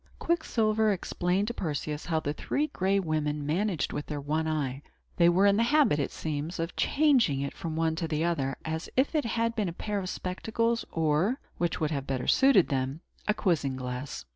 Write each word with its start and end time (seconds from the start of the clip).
Quicksilver 0.17 0.91
explained 0.91 1.45
to 1.49 1.53
Perseus 1.53 2.07
how 2.07 2.19
the 2.19 2.33
Three 2.33 2.65
Gray 2.65 2.97
Women 2.99 3.45
managed 3.45 3.93
with 3.93 4.07
their 4.07 4.19
one 4.19 4.47
eye. 4.47 4.81
They 5.17 5.29
were 5.29 5.45
in 5.45 5.57
the 5.57 5.61
habit, 5.63 5.99
it 5.99 6.09
seems, 6.09 6.57
of 6.57 6.75
changing 6.75 7.41
it 7.41 7.53
from 7.53 7.75
one 7.75 7.95
to 7.97 8.05
another, 8.11 8.55
as 8.65 8.89
if 8.97 9.13
it 9.13 9.25
had 9.25 9.53
been 9.55 9.69
a 9.69 9.73
pair 9.73 9.99
of 9.99 10.09
spectacles, 10.09 10.83
or 10.91 11.39
which 11.59 11.79
would 11.79 11.91
have 11.91 12.05
suited 12.31 12.69
them 12.69 12.93
better 13.17 13.23
a 13.27 13.33
quizzing 13.35 13.75
glass. 13.75 14.25